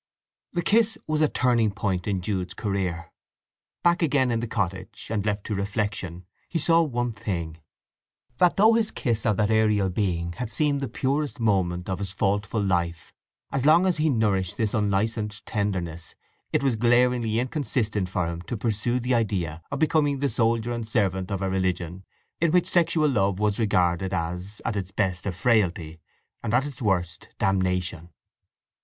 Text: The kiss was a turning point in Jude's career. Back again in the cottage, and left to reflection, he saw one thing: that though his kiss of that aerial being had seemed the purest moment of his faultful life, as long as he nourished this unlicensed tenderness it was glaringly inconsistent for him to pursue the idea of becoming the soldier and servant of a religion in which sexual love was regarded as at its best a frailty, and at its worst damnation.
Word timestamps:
The 0.53 0.63
kiss 0.63 0.97
was 1.05 1.21
a 1.21 1.27
turning 1.29 1.69
point 1.69 2.07
in 2.07 2.21
Jude's 2.21 2.55
career. 2.55 3.11
Back 3.83 4.01
again 4.01 4.31
in 4.31 4.39
the 4.39 4.47
cottage, 4.47 5.09
and 5.11 5.23
left 5.27 5.45
to 5.45 5.53
reflection, 5.53 6.25
he 6.49 6.57
saw 6.57 6.81
one 6.81 7.11
thing: 7.13 7.57
that 8.39 8.57
though 8.57 8.73
his 8.73 8.89
kiss 8.89 9.27
of 9.27 9.37
that 9.37 9.51
aerial 9.51 9.91
being 9.91 10.33
had 10.33 10.49
seemed 10.49 10.81
the 10.81 10.87
purest 10.89 11.39
moment 11.39 11.87
of 11.87 11.99
his 11.99 12.13
faultful 12.15 12.59
life, 12.67 13.13
as 13.51 13.63
long 13.63 13.85
as 13.85 13.97
he 13.97 14.09
nourished 14.09 14.57
this 14.57 14.73
unlicensed 14.73 15.45
tenderness 15.45 16.15
it 16.51 16.63
was 16.63 16.75
glaringly 16.77 17.37
inconsistent 17.39 18.09
for 18.09 18.25
him 18.25 18.41
to 18.41 18.57
pursue 18.57 18.99
the 18.99 19.13
idea 19.13 19.61
of 19.69 19.77
becoming 19.77 20.17
the 20.17 20.29
soldier 20.29 20.71
and 20.71 20.89
servant 20.89 21.29
of 21.29 21.43
a 21.43 21.47
religion 21.51 22.03
in 22.39 22.51
which 22.51 22.67
sexual 22.71 23.07
love 23.07 23.37
was 23.37 23.59
regarded 23.59 24.13
as 24.15 24.63
at 24.65 24.75
its 24.75 24.89
best 24.89 25.27
a 25.27 25.31
frailty, 25.31 25.99
and 26.41 26.55
at 26.55 26.65
its 26.65 26.81
worst 26.81 27.29
damnation. 27.37 28.09